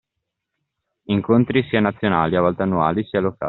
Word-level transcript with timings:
Incontri 1.11 1.61
sia 1.69 1.79
nazionali 1.79 2.35
(a 2.35 2.41
volte 2.41 2.63
annuali) 2.63 3.05
sia 3.05 3.19
locali. 3.19 3.39